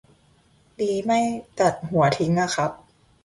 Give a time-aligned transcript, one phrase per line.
[0.79, 1.19] ดีไม่
[1.59, 2.71] ตัดหัวทิ้งอะครับ